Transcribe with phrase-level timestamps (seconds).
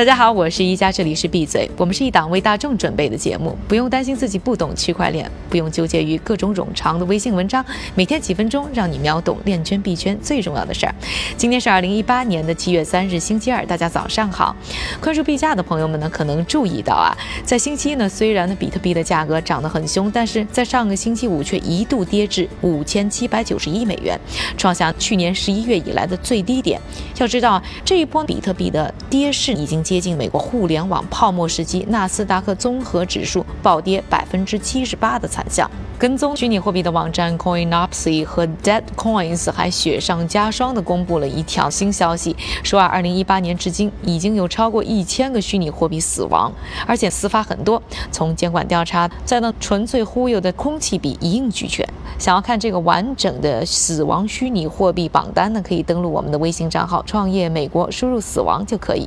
[0.00, 1.70] 大家好，我是一加，这里是闭嘴。
[1.76, 7.62] 我们是一档为大众准备的节目，不用担心自己不懂区块链，不用纠结于各种冗长的微信文章，
[7.94, 10.94] 每天几分钟让你秒懂链圈币圈最重要的事儿。
[11.36, 14.56] 今天是二零一八年的七月三日，星期二，大家早上好。
[15.02, 17.14] 关注币价的朋友们呢，可能注意到啊，
[17.44, 24.18] 在星期一呢，虽然呢比特币的价格涨得很凶，但是在上个星期五却一度跌至五千七百九十一美元，
[24.56, 26.80] 创下去年十一月以来的最低点。
[27.18, 35.68] 要知道这一波比特币的跌势已经接近美国互联网泡沫时期纳斯达克综合指数暴跌百分之七十八的惨象。
[36.00, 46.50] 跟踪虚拟货币的网站 Coinopsy 和 Dead Coins 还雪上加霜地公布了一条新消息，说啊，二零一八年至今已经有超过一千个虚拟货币死亡，
[46.86, 51.86] 而且死法很多，从监管调查再到纯粹忽悠的空气币一应俱全。
[52.18, 59.06] 想要看这个完整的死亡虚拟货币榜单呢，可以登录我们的微信账号“创业美国”，输入“死亡”就可以。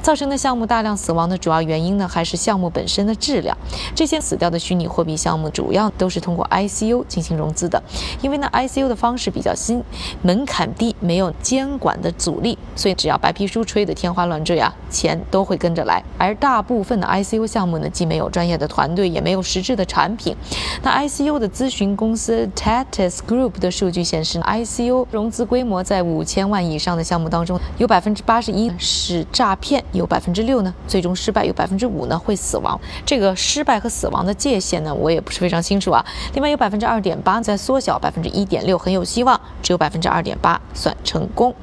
[0.00, 3.56] 造成的项目大量死亡的主要原因呢，还是项目本身的质量。
[3.94, 7.82] 这些死掉的虚拟货币项目主要都是通通过 ICO 进行融资的，
[8.22, 9.84] 因为呢 ICO 的方式比较新，
[10.22, 16.02] 门槛低，没有监管的阻力，所以只要白皮书吹得天花乱坠啊，钱都会跟着来。
[16.16, 20.34] 而大部分的 ICO 项目呢，既没有专业的团队，也没有实质的产品。
[20.82, 32.80] 那 ICO 的咨询公司 Tatus Group 的数据显示，ICO 融资规模在五千万以上的项目当中，有百分之八十一是诈骗，有百分之六呢最终失败，有百分之五呢会死亡。
[33.04, 36.02] 这个失败和死亡的界限呢，我也不是非常清楚啊。
[36.34, 41.54] 另外有百分之二点八在缩小，百分之一点六很有希望，只有百分之二点八算成功。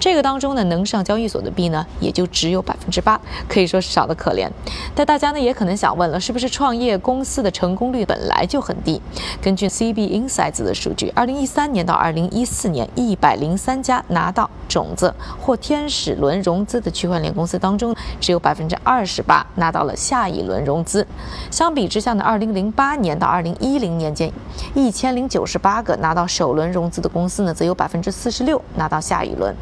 [0.00, 4.48] 这个当中呢，能上交易所的币呢，也就只有百分之八，可以说是少得可怜。
[4.94, 9.00] 但大家呢也可能想问了，是不是创业公司的成功率本来就很低？
[9.42, 21.06] 根据 CB Insights 的数据，二零一三年到二零一四年，一百零三家拿到种子或天使轮融资的区块链公司当中，只有百分之二十八拿到了下一轮融资。
[21.50, 24.32] 相比之下呢，二零零八年到二零一零年间，
[24.74, 29.54] 一千零九十八个拿到首轮融资的公司呢，则有百分之四十六拿到下一轮。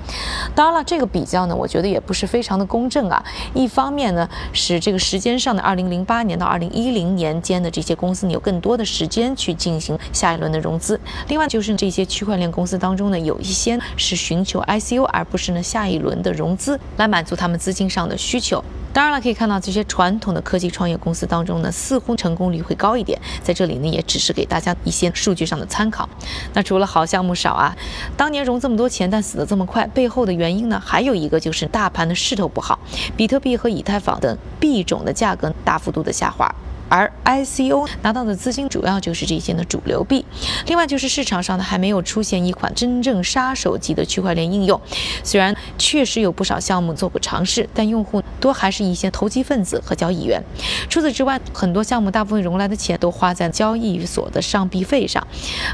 [0.54, 3.22] 当然了，这个比较呢，我觉得也不是非常的公正啊。
[3.54, 10.98] 一方面呢，是这个时间上的二零零八年到二零一零年间的这些公司你，有更多的时间去进行下一轮的融资。
[11.28, 18.62] 另外就是这些区块链公司当中呢，有一些是寻求 ICO，而不是呢下一轮的融资，来满足他们资金上的需求。
[18.98, 23.16] 当然了，可以看到这些传统的科技创业公司当中呢，似乎成功率会高一点。
[23.44, 26.08] 在这里呢，也只是给大家一些数据上的参考。
[26.52, 27.76] 那除了好项目少啊，
[28.16, 32.76] 当年融这么多钱，但死得这么快，背后的原因呢，还有一个就是大盘的势头不好，
[33.16, 36.52] 比特币和以太坊等币种的价格大幅度的下滑。
[36.88, 40.24] 而 ICO 拿到的资金主要就是这些的主流币，
[40.66, 44.80] 另外就是市场上呢还没有出现一款真正杀手级的区块链应用。
[45.22, 50.42] 虽然确实有不少项目做过尝试，但用户多还是一些投机分子和交易员。
[50.88, 55.26] 除此之外，很多项目大部分融来的钱都花在交易所的上币费上。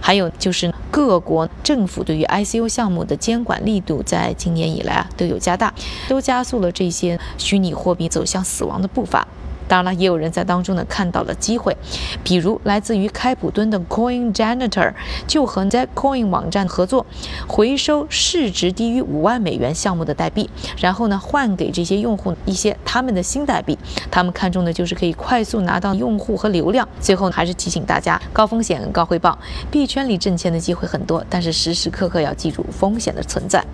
[0.02, 5.72] 还有就是各国政府对于 ICO 项目的监管力度，在今年以来啊都有加大，
[6.08, 9.26] 都加速了这些虚拟货币走向死亡的步伐。
[9.68, 11.76] 当然了，也有人在当中呢看到了机会，
[12.22, 14.92] 比如来自于开普敦的 Coin Janitor
[15.26, 17.04] 就和 Zcoin 网站合作，
[17.46, 20.48] 回收市值低于五万美元项目的代币，
[20.78, 23.78] 然后呢换给这些用户一些他们的新代币。
[24.10, 26.88] 他们看中的就是可以快速拿到用户和流量。
[27.00, 29.38] 最后还是提醒大家，高风险高回报，
[29.70, 33.64] 币圈里挣钱的机会很多，但是时时刻刻要记住风险的存在。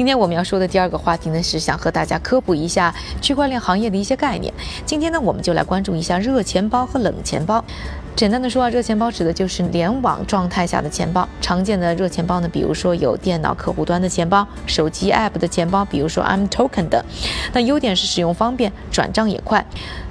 [0.00, 4.50] 今天我们要说的第二个话题呢，是想和大家科普一下区块链行业的一些概念。
[4.86, 7.62] 今天呢，我们就来关注一下热钱包和冷钱包。
[8.16, 11.28] 简单的说啊，热钱包指的就是联网状态下的钱包。
[11.42, 17.04] 常见的热钱包呢，比如说有电脑客户端的钱包、手机 App 的钱包，比如说 I'm Token 的。
[17.52, 19.66] 那优点是使用方便，转账也快。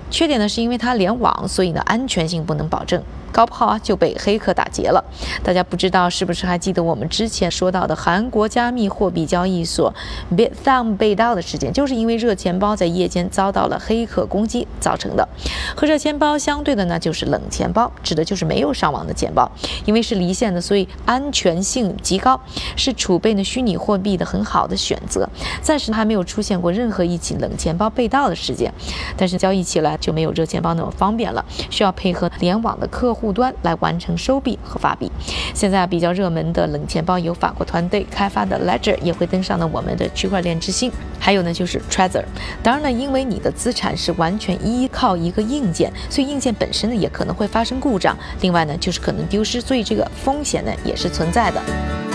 [0.10, 3.02] 缺点呢，是因为它联网，所以呢安全性不能保证。
[3.32, 5.06] 搞不好啊就被黑客打劫了。
[5.44, 9.94] 大家不知道是不是还记得我们之前说到的韩国加密货币交易所
[10.36, 15.30] Bithumb 被盗的事件，就是因为热钱包在夜间遭到了黑客攻击造成的。
[15.76, 19.50] 和热钱包相对的呢，就是冷钱包，指的就是没有上网的钱包，
[19.86, 22.42] 因为是离线的，所以安全性极高，
[22.76, 25.30] 是储备呢虚拟货币的很好的选择。
[25.62, 28.74] 暂时还没有出现过任何一起冷钱包被盗的事件，
[29.16, 33.30] 但是交易起来就没有热钱包那么方便了，需要配合联网的客户。
[33.32, 35.10] 端来完成收币和发币。
[35.54, 40.92] 现在比较热门的冷钱包有法国团队开发的 Ledger，也会登上了我们的区块链之星。
[41.20, 42.24] 还有呢就是 Trezor。
[42.64, 48.18] 当然了，因为你的资产是完全依靠一个硬件，所以硬件本身呢也可能会发生故障。
[48.42, 52.09] 另外呢就是可能丢失，所以这个风险呢也是存在的。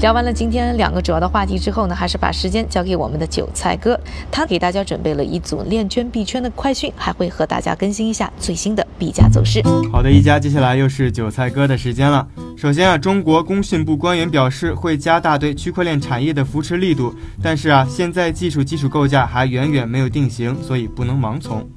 [0.00, 3.98] 聊完了今天两个主要的话题之后呢，还是把时间交给我们的韭菜哥，
[4.30, 9.60] 他给大家准备了一组链圈币圈的快讯，还会和大家更新一下最新的币价走势。
[9.90, 12.24] 好的，一家，接下来又是韭菜哥的时间了。
[12.56, 17.12] 首先啊，中国工信部官员表示会加大对区块链产业的扶持力度，
[17.42, 21.68] 但是啊，现在技术基础构架还远远没有定型，所以不能盲从。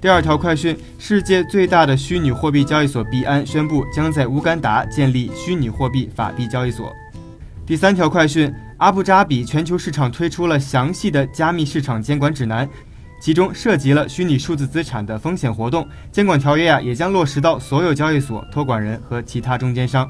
[0.00, 6.90] 第二条快讯：世界最大的虚拟货币交易所币安宣布将在乌干达建立虚拟货币法币交易所。
[7.66, 12.68] 第三条快讯：阿布扎比全球市场推出了详细的加密市场监管指南，
[13.18, 20.06] 其中涉及了虚拟数字资产的风险活动监管条约啊，也将落实到所有交易所、托管人和其他中间商。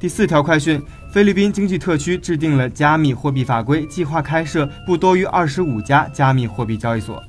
[0.00, 0.82] 第四条快讯：
[1.12, 7.22] 菲律宾经济特区制定了加密货币法规，计划开设不多于二十五家加密货币交易所。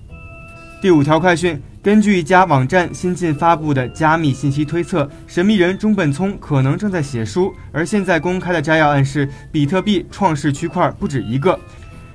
[0.80, 7.52] 第五条快讯：根据一家网站新近发布的加密信息推测，神秘人中本聪可能正在写书。
[7.72, 11.60] 而现在公开的摘要暗示，比特币创世区块不止一个。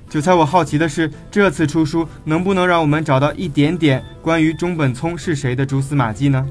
[0.08, 6.46] 韭菜，我好奇的是，这次出书能不能让我们找到一点点关于中本聪是谁的蛛丝马迹呢？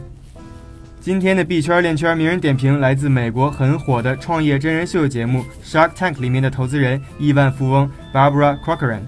[0.99, 8.99] 今天的币圈链圈名人点评来自美国很火的创业真人秀节目《Shark Tank》里面的投资人亿万富翁 Barbara Corcoran。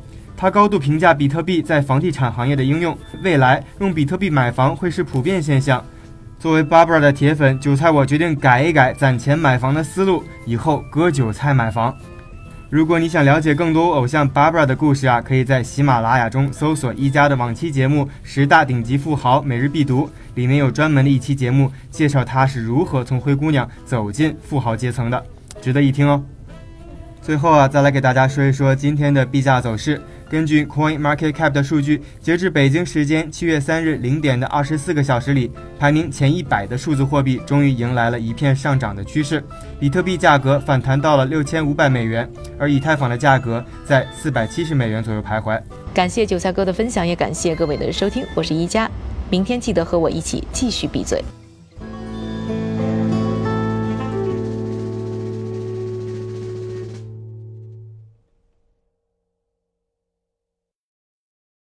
[0.44, 5.82] 他高度评价比特币在房地产行业的应用，未来用比特币买房会是普遍现象。
[6.38, 11.96] 作为 Barbara 的铁粉，韭菜我决定改一改攒钱买房的思路，以后割韭菜买房。
[12.70, 25.26] 如果你想了解更多偶像 Barbara 的故事啊，可以在喜马拉雅中搜索一家的往期节目《十大顶级富豪每日必读》，里面有专门的一期节目介绍他是如何从灰姑娘走进富豪阶层的，
[25.62, 26.22] 值得一听哦。
[27.22, 30.02] 最后啊，再来给大家说一说今天的币价走势。
[30.34, 39.44] 根据 Coin Market Cap 的数据，截至北京时间七月三日零点的二十四个小时里，排名前一百的数字货币终于迎来了一片上涨的趋势。
[39.80, 42.28] 比特币价格反弹到了六千五百美元，
[42.58, 45.62] 而以太坊的价格在四百七十美元左右徘徊。
[45.94, 48.90] 感谢韭菜哥的分享，也感谢各位的收听，我是一加，
[49.30, 51.24] 明天记得和我一起继续闭嘴。